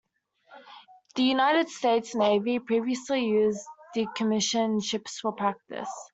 [1.15, 3.63] The United States Navy previously used
[3.95, 5.89] decommissioned ships for practice.